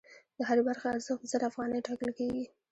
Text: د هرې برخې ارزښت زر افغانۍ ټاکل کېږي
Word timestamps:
د 0.37 0.39
هرې 0.47 0.61
برخې 0.67 0.87
ارزښت 0.93 1.23
زر 1.31 1.41
افغانۍ 1.49 1.79
ټاکل 1.87 2.09
کېږي 2.17 2.43